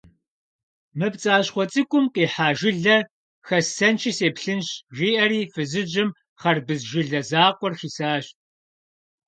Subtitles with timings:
[0.97, 3.01] «Мы пцӀащхъуэ цӀыкӀум къихьа жылэр
[3.47, 6.09] хэссэнщи сеплъынщ»,- жиӀэри фызыжьым
[6.41, 8.25] хъэрбыз жылэ закъуэр хисащ.